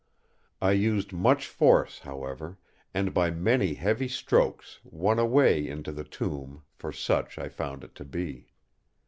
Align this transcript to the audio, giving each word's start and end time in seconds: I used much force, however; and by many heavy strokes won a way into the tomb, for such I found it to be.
I 0.63 0.71
used 0.71 1.13
much 1.13 1.45
force, 1.47 1.99
however; 1.99 2.57
and 2.91 3.13
by 3.13 3.29
many 3.29 3.75
heavy 3.75 4.07
strokes 4.07 4.79
won 4.83 5.19
a 5.19 5.27
way 5.27 5.67
into 5.67 5.91
the 5.91 6.03
tomb, 6.03 6.63
for 6.73 6.91
such 6.91 7.37
I 7.37 7.49
found 7.49 7.83
it 7.83 7.93
to 8.01 8.05
be. 8.05 8.47